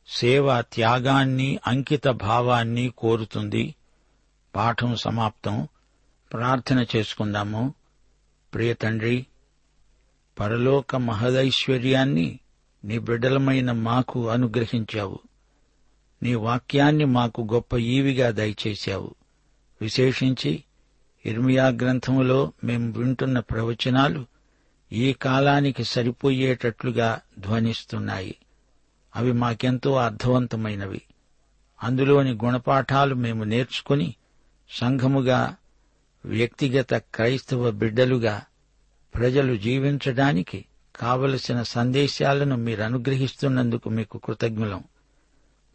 సేవ 0.07 0.61
త్యాగాన్ని 0.61 1.59
అంకిత 1.67 2.07
భావాన్ని 2.07 2.93
కోరుతుంది. 2.97 3.75
పాఠం 4.55 4.95
సమాప్తం. 4.95 5.67
ప్రార్థన 6.33 6.85
చేసుకుందాము. 6.95 7.73
ప్రియ 8.53 8.73
తండ్రి 8.73 9.25
పరలోక 10.39 10.95
మహదైశ్వర్యాన్ని 10.95 12.39
నీ 12.85 12.99
బిడ్డలమైన 12.99 13.71
మాకు 13.71 14.29
అనుగ్రహించావు. 14.29 15.19
నీ 16.23 16.35
వాక్యాన్ని 16.35 17.05
మాకు 17.05 17.47
గొప్ప 17.53 17.77
ఈవిగా 17.77 18.31
దయచేశావు. 18.31 19.15
విశేషించి 19.81 20.63
ఇర్మియా 21.25 21.67
గ్రంథములో 21.67 22.53
మేము 22.63 22.91
వింటున్న 22.91 23.39
ప్రవచనాలు 23.39 24.25
ఈ 24.91 25.13
కాలానికి 25.13 25.83
సరిపోయేటట్లుగా 25.83 27.21
ధ్వనిస్తున్నాయి. 27.39 28.35
అవి 29.15 29.31
మాకెంతో 29.31 29.95
అర్థవంతమైనవి. 29.95 31.01
అందులోని 31.83 32.31
గుణపాఠాలు 32.31 33.15
మేము 33.15 33.43
నేర్చుకుని 33.43 34.15
సంఘముగా 34.69 35.55
వ్యక్తిగత 36.25 36.93
క్రైస్తవ 36.93 37.71
బిడ్డలుగా 37.71 38.41
ప్రజలు 39.17 39.57
జీవించడానికి 39.57 40.65
కావలసిన 40.95 41.61
సందేశాలను 41.61 42.55
మీరు 42.55 42.83
అనుగ్రహిస్తున్నందుకు 42.83 43.89
మీకు 43.89 44.17
కృతజ్ఞులం. 44.17 44.83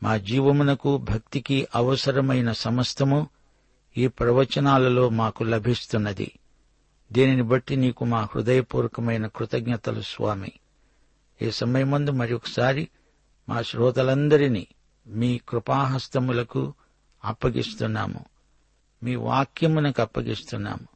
మా 0.02 0.16
జీవమునకు 0.16 0.98
భక్తికి 0.98 1.68
అవసరమైన 1.74 2.52
సమస్తము 2.52 3.28
ఈ 3.96 4.06
ప్రవచనాలలో 4.06 5.08
మాకు 5.08 5.44
లభిస్తున్నది. 5.44 6.32
దీనిని 7.12 7.42
బట్టి 7.42 7.76
నీకు 7.76 8.04
మా 8.04 8.28
హృదయపూర్వకమైన 8.34 9.26
కృతజ్ఞతలు 9.26 10.00
స్వామి. 10.00 10.52
ఈ 11.42 11.50
సమయమందు 11.50 12.10
మరొకసారి 12.10 12.88
మా 13.48 13.62
శ్రోతలందరినీ 13.62 14.66
మీ 15.06 15.40
కృపాహస్తములకు 15.48 16.74
అప్పగిస్తున్నాము. 17.24 18.24
మీ 19.02 19.14
వాక్యమునకు 19.14 20.02
అప్పగిస్తున్నాము. 20.02 20.91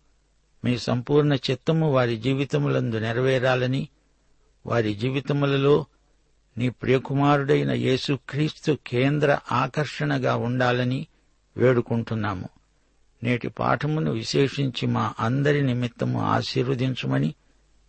మీ 0.66 0.79
సంపూర్ణ 0.79 1.35
చిత్తము 1.35 1.92
వారి 1.92 2.16
జీవితములందు 2.16 2.96
నెరవేరాలని 2.96 3.88
వారి 4.66 4.94
జీవితములలో 4.94 5.87
నీ 6.59 6.68
ప్రియకుమారుడైన 6.68 7.72
యేసుక్రీస్తు 7.72 8.79
కేంద్ర 8.87 9.38
ఆకర్షణగా 9.52 10.37
ఉండాలని 10.37 11.07
వేడుకుంటున్నాము. 11.57 12.48
నేటి 13.22 13.48
పాఠమును 13.48 14.11
విశేషించి 14.11 14.87
మా 14.87 15.14
అందరి 15.20 15.62
నిమిత్తము 15.62 16.20
ఆశీర్వదించమని 16.20 17.35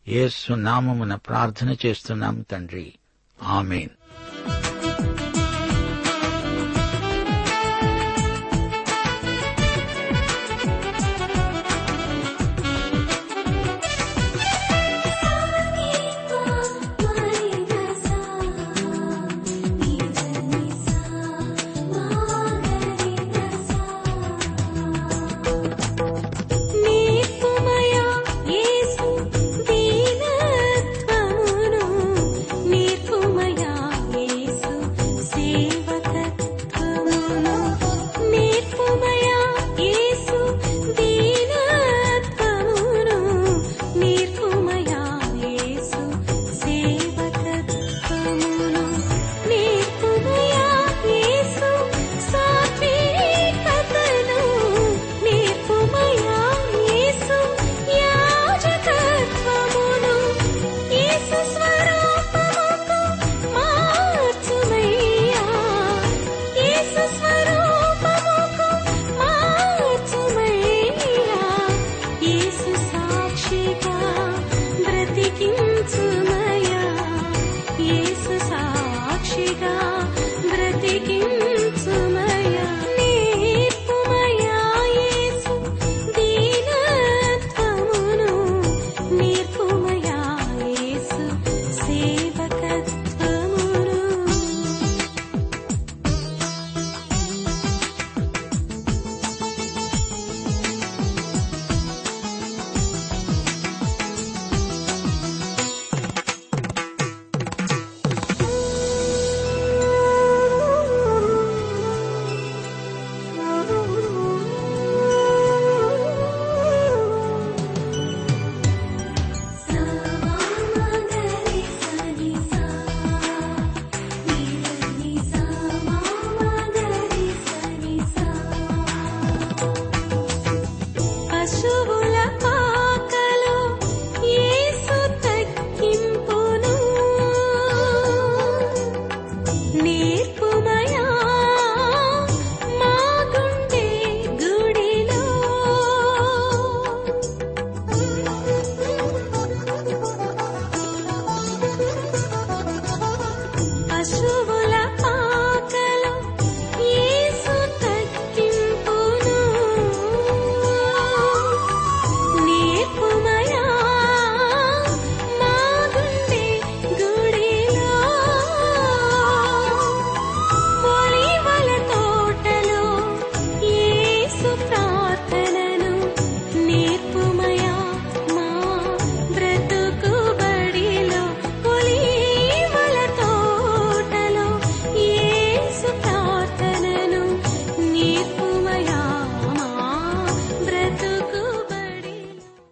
యేసు 0.07 0.53
నామమున 0.53 1.15
ప్రార్థన 1.15 1.75
చేస్తున్నాం 1.85 2.41
తండ్రి. 2.41 2.93
ఆమెన్. 3.43 3.89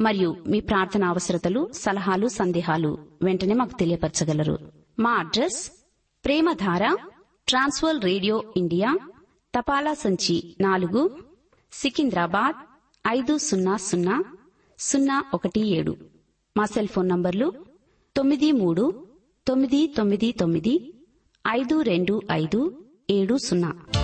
మరియు 0.00 0.36
మీ 0.46 0.60
ప్రార్థన 0.60 1.04
అవసరతలు 1.04 1.70
సలహాలు 1.74 2.26
సందేహాలు 2.28 2.98
వెంటనే 3.22 3.54
మాకు 3.54 3.78
తెలియపరచగలరు. 3.78 4.58
మా 4.98 5.10
address 5.10 5.70
Premadhara 6.24 6.96
Trans World 7.48 8.04
Radio 8.04 8.44
India 8.56 8.98
తపాలా 9.54 9.94
సంచి 9.94 10.56
నాలుగు 10.60 11.02
సికింద్రాబాద్ 11.72 12.56
ఐదు 13.08 13.38
సున్నా 13.38 13.76
సున్నా 13.76 14.24
సున్నా 14.78 15.24
ఒకటి 15.34 15.60
ఏడు. 15.60 15.96
మా 16.56 16.64
సెల్ 16.64 16.88
ఫోన్ 16.88 17.08
నంబర్లు 17.08 17.52
తొమ్మిది 18.16 18.52
మూడు 18.52 19.06
తొమ్మిది 19.46 19.94
తొమ్మిది 19.96 20.32
తొమ్మిది 20.32 20.94
ఐదు 21.48 21.80
రెండు 21.80 22.22
ఐదు 22.32 22.84
ఏడు 23.10 23.36
సున్నా. 23.36 23.99